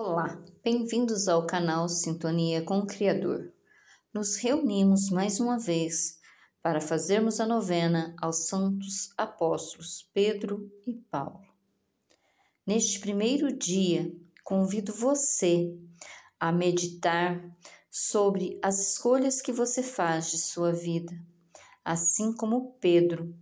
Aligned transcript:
Olá, 0.00 0.40
bem-vindos 0.62 1.26
ao 1.26 1.44
canal 1.44 1.88
Sintonia 1.88 2.62
com 2.62 2.78
o 2.78 2.86
Criador. 2.86 3.52
Nos 4.14 4.36
reunimos 4.36 5.10
mais 5.10 5.40
uma 5.40 5.58
vez 5.58 6.20
para 6.62 6.80
fazermos 6.80 7.40
a 7.40 7.46
novena 7.48 8.14
aos 8.22 8.46
santos 8.46 9.12
apóstolos 9.18 10.08
Pedro 10.14 10.70
e 10.86 10.94
Paulo. 11.10 11.42
Neste 12.64 13.00
primeiro 13.00 13.52
dia, 13.52 14.14
convido 14.44 14.92
você 14.92 15.76
a 16.38 16.52
meditar 16.52 17.44
sobre 17.90 18.56
as 18.62 18.78
escolhas 18.78 19.42
que 19.42 19.50
você 19.50 19.82
faz 19.82 20.30
de 20.30 20.38
sua 20.38 20.72
vida, 20.72 21.12
assim 21.84 22.32
como 22.32 22.74
Pedro 22.80 23.34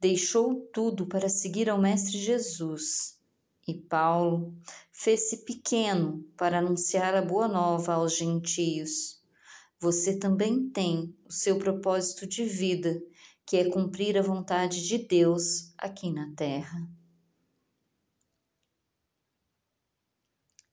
deixou 0.00 0.70
tudo 0.72 1.06
para 1.06 1.28
seguir 1.28 1.68
ao 1.68 1.78
Mestre 1.78 2.16
Jesus 2.16 3.17
e 3.68 3.74
Paulo 3.74 4.56
fez-se 4.90 5.44
pequeno 5.44 6.24
para 6.38 6.58
anunciar 6.58 7.14
a 7.14 7.20
boa 7.20 7.46
nova 7.46 7.92
aos 7.92 8.16
gentios. 8.16 9.22
Você 9.78 10.18
também 10.18 10.70
tem 10.70 11.14
o 11.26 11.30
seu 11.30 11.58
propósito 11.58 12.26
de 12.26 12.44
vida, 12.46 12.98
que 13.44 13.58
é 13.58 13.70
cumprir 13.70 14.16
a 14.16 14.22
vontade 14.22 14.88
de 14.88 14.96
Deus 14.96 15.74
aqui 15.76 16.10
na 16.10 16.34
terra. 16.34 16.90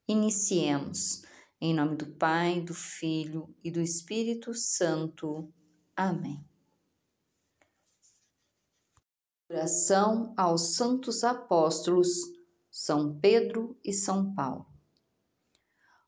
Iniciemos. 0.08 1.23
Em 1.59 1.73
nome 1.73 1.98
do 1.98 2.05
Pai, 2.16 2.62
do 2.62 2.73
Filho 2.73 3.53
e 3.64 3.72
do 3.72 3.81
Espírito 3.81 4.53
Santo. 4.53 5.52
Amém. 5.95 6.45
Oração 9.50 10.34
aos 10.38 10.75
Santos 10.75 11.23
Apóstolos 11.23 12.34
são 12.77 13.17
Pedro 13.21 13.79
e 13.85 13.93
São 13.93 14.35
Paulo. 14.35 14.65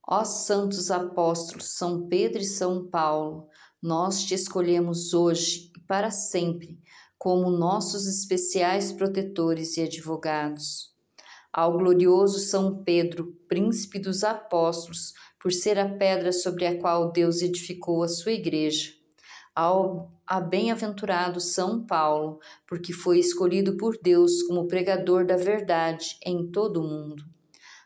Ó 0.06 0.26
santos 0.26 0.92
apóstolos 0.92 1.78
São 1.78 2.10
Pedro 2.10 2.42
e 2.42 2.46
São 2.46 2.90
Paulo, 2.90 3.48
nós 3.82 4.26
te 4.26 4.34
escolhemos 4.34 5.14
hoje 5.14 5.72
e 5.78 5.80
para 5.80 6.12
sempre 6.12 6.78
como 7.18 7.50
nossos 7.50 8.06
especiais 8.06 8.92
protetores 8.92 9.78
e 9.78 9.84
advogados. 9.84 10.94
Ao 11.54 11.72
glorioso 11.72 12.38
São 12.40 12.84
Pedro, 12.84 13.34
príncipe 13.48 13.98
dos 13.98 14.26
apóstolos, 14.26 15.14
por 15.42 15.54
ser 15.54 15.80
a 15.80 15.98
pedra 15.98 16.34
sobre 16.34 16.68
a 16.68 16.78
qual 16.82 17.14
Deus 17.14 17.42
edificou 17.42 18.04
a 18.04 18.10
sua 18.10 18.34
igreja 18.34 18.92
ao 19.56 20.17
a 20.28 20.42
bem-aventurado 20.42 21.40
São 21.40 21.86
Paulo, 21.86 22.40
porque 22.68 22.92
foi 22.92 23.18
escolhido 23.18 23.78
por 23.78 23.98
Deus 24.02 24.44
como 24.44 24.68
pregador 24.68 25.26
da 25.26 25.38
verdade 25.38 26.18
em 26.26 26.52
todo 26.52 26.82
o 26.82 26.88
mundo. 26.88 27.24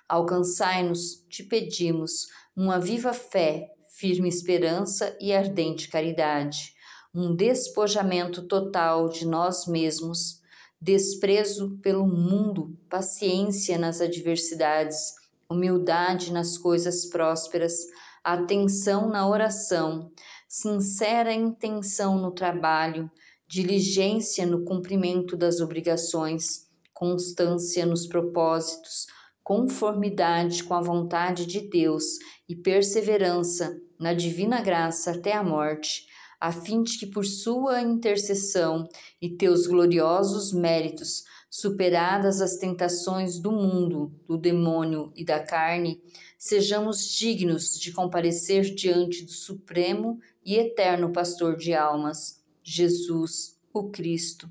Alcançai-nos, 0.10 1.24
te 1.30 1.44
pedimos, 1.44 2.28
uma 2.56 2.80
viva 2.80 3.14
fé, 3.14 3.72
firme 3.88 4.28
esperança 4.28 5.16
e 5.22 5.32
ardente 5.32 5.88
caridade, 5.88 6.74
um 7.14 7.36
despojamento 7.36 8.48
total 8.48 9.08
de 9.08 9.28
nós 9.28 9.68
mesmos, 9.68 10.42
desprezo 10.82 11.78
pelo 11.82 12.08
mundo, 12.08 12.76
paciência 12.90 13.78
nas 13.78 14.02
adversidades, 14.02 15.14
humildade 15.48 16.34
nas 16.34 16.58
coisas 16.58 17.06
prósperas, 17.06 17.86
atenção 18.24 19.10
na 19.10 19.28
oração, 19.28 20.12
sincera 20.54 21.34
intenção 21.34 22.18
no 22.18 22.30
trabalho, 22.30 23.10
diligência 23.48 24.46
no 24.46 24.66
cumprimento 24.66 25.38
das 25.38 25.62
obrigações, 25.62 26.68
constância 26.94 27.86
nos 27.86 28.06
propósitos, 28.06 29.08
conformidade 29.42 30.66
com 30.66 30.74
a 30.74 30.82
vontade 30.82 31.46
de 31.46 31.62
Deus 31.62 32.04
e 32.50 32.54
perseverança 32.54 33.80
na 33.98 34.14
divina 34.14 34.62
graça 34.62 35.12
até 35.12 35.32
a 35.32 35.42
morte, 35.42 36.06
a 36.42 36.52
fim 36.52 36.82
de 36.82 36.98
que 36.98 37.06
por 37.06 37.24
sua 37.24 37.82
intercessão 37.82 38.90
e 39.22 39.30
teus 39.30 39.68
gloriosos 39.68 40.52
méritos, 40.52 41.24
superadas 41.48 42.42
as 42.42 42.58
tentações 42.58 43.38
do 43.38 43.52
mundo, 43.52 44.12
do 44.28 44.40
demônio 44.40 45.14
e 45.16 45.24
da 45.24 45.40
carne, 45.40 46.02
sejamos 46.40 47.08
dignos 47.08 47.80
de 47.80 47.92
comparecer 47.92 48.74
diante 48.74 49.24
do 49.24 49.32
Supremo 49.32 50.20
e 50.44 50.56
eterno 50.56 51.14
pastor 51.14 51.56
de 51.56 51.76
almas, 51.76 52.44
Jesus, 52.64 53.60
o 53.72 53.92
Cristo, 53.92 54.50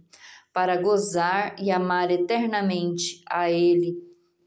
para 0.52 0.80
gozar 0.80 1.56
e 1.60 1.72
amar 1.72 2.08
eternamente 2.12 3.20
a 3.28 3.50
Ele, 3.50 3.98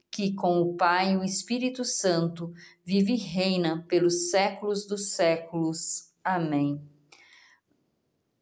que 0.09 0.33
com 0.33 0.61
o 0.61 0.77
Pai 0.77 1.13
e 1.13 1.17
o 1.17 1.23
Espírito 1.25 1.83
Santo 1.83 2.53
vive 2.85 3.15
e 3.15 3.17
reina 3.17 3.83
pelos 3.89 4.29
séculos 4.29 4.85
dos 4.85 5.11
séculos. 5.11 6.13
Amém. 6.23 6.92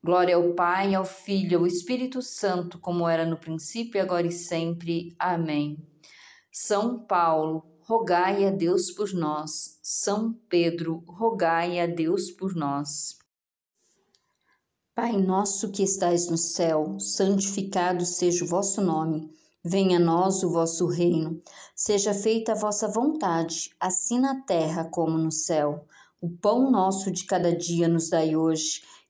Glória 0.04 0.36
ao 0.36 0.54
Pai, 0.56 0.96
ao 0.96 1.06
Filho, 1.06 1.60
ao 1.60 1.68
Espírito 1.68 2.24
Santo, 2.24 2.80
como 2.80 3.08
era 3.08 3.24
no 3.24 3.38
princípio, 3.38 4.02
agora 4.02 4.26
e 4.26 4.32
sempre. 4.32 5.16
Amém. 5.20 5.78
São 6.52 7.06
Paulo, 7.06 7.64
rogai 7.82 8.48
a 8.48 8.50
Deus 8.50 8.90
por 8.90 9.14
nós. 9.14 9.80
São 9.84 10.34
Pedro, 10.50 11.04
rogai 11.08 11.80
a 11.80 11.86
Deus 11.86 12.32
por 12.32 12.56
nós. 12.56 13.20
Pai 14.96 15.16
nosso 15.18 15.72
que 15.72 15.84
estais 15.84 16.30
no 16.30 16.38
céu, 16.38 17.00
santificado 17.00 18.04
seja 18.04 18.44
o 18.44 18.48
vosso 18.48 18.82
nome. 18.82 19.32
Venha 19.64 19.98
a 19.98 20.02
nós 20.02 20.42
o 20.42 20.50
vosso 20.50 20.88
reino. 20.88 21.40
Seja 21.76 22.12
feita 22.12 22.54
a 22.54 22.56
vossa 22.56 22.88
vontade, 22.88 23.70
assim 23.80 24.20
na 24.20 24.42
terra 24.42 24.84
como 24.84 25.16
no 25.16 25.32
céu. 25.32 25.86
O 26.20 26.30
pão 26.30 26.70
nosso 26.70 27.12
de 27.12 27.24
cada 27.26 27.56
dia 27.56 27.88
nos 27.88 28.10
dai 28.10 28.36
hoje, 28.36 28.82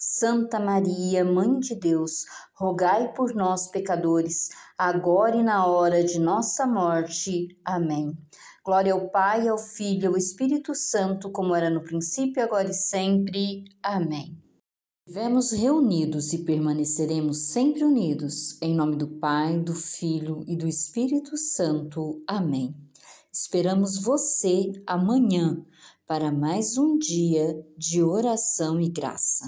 Santa 0.00 0.60
Maria, 0.60 1.24
Mãe 1.24 1.58
de 1.58 1.74
Deus, 1.74 2.24
rogai 2.54 3.12
por 3.14 3.34
nós, 3.34 3.66
pecadores, 3.68 4.48
agora 4.78 5.34
e 5.34 5.42
na 5.42 5.66
hora 5.66 6.04
de 6.04 6.20
nossa 6.20 6.64
morte. 6.68 7.48
Amém. 7.64 8.16
Glória 8.64 8.92
ao 8.92 9.10
Pai, 9.10 9.48
ao 9.48 9.58
Filho 9.58 10.04
e 10.04 10.06
ao 10.06 10.16
Espírito 10.16 10.72
Santo, 10.72 11.32
como 11.32 11.52
era 11.52 11.68
no 11.68 11.82
princípio, 11.82 12.40
agora 12.40 12.70
e 12.70 12.74
sempre. 12.74 13.64
Amém. 13.82 14.40
Estivemos 15.04 15.50
reunidos 15.50 16.32
e 16.32 16.44
permaneceremos 16.44 17.48
sempre 17.48 17.82
unidos, 17.82 18.56
em 18.62 18.76
nome 18.76 18.94
do 18.94 19.08
Pai, 19.08 19.58
do 19.58 19.74
Filho 19.74 20.44
e 20.46 20.54
do 20.54 20.68
Espírito 20.68 21.36
Santo. 21.36 22.22
Amém. 22.24 22.72
Esperamos 23.32 24.00
você 24.00 24.70
amanhã 24.86 25.60
para 26.06 26.30
mais 26.30 26.78
um 26.78 26.96
dia 26.96 27.66
de 27.76 28.00
oração 28.00 28.80
e 28.80 28.88
graça. 28.88 29.44